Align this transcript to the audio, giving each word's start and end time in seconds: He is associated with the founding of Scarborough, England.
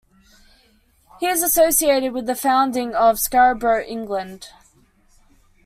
He 1.19 1.27
is 1.27 1.43
associated 1.43 2.11
with 2.11 2.25
the 2.25 2.33
founding 2.33 2.95
of 2.95 3.19
Scarborough, 3.19 3.85
England. 3.85 4.49